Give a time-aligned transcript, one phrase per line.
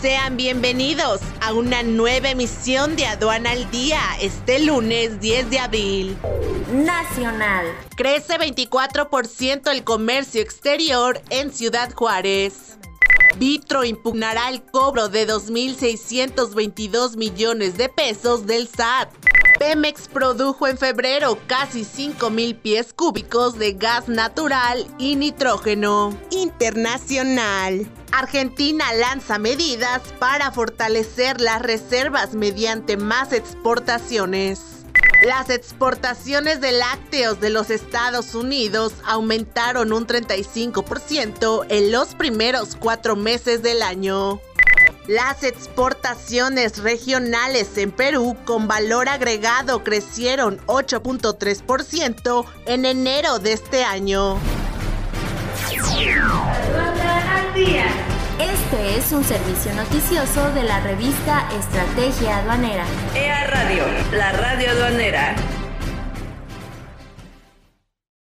[0.00, 6.16] Sean bienvenidos a una nueva emisión de Aduana al Día este lunes 10 de abril.
[6.72, 7.66] Nacional.
[7.96, 12.78] Crece 24% el comercio exterior en Ciudad Juárez.
[13.36, 19.29] Vitro impugnará el cobro de 2.622 millones de pesos del SAT.
[19.60, 26.16] Pemex produjo en febrero casi 5.000 pies cúbicos de gas natural y nitrógeno.
[26.30, 27.86] Internacional.
[28.10, 34.60] Argentina lanza medidas para fortalecer las reservas mediante más exportaciones.
[35.26, 43.14] Las exportaciones de lácteos de los Estados Unidos aumentaron un 35% en los primeros cuatro
[43.14, 44.40] meses del año.
[45.10, 54.38] Las exportaciones regionales en Perú con valor agregado crecieron 8.3% en enero de este año.
[58.38, 62.84] Este es un servicio noticioso de la revista Estrategia Aduanera.
[63.16, 65.34] EA Radio, la radio aduanera.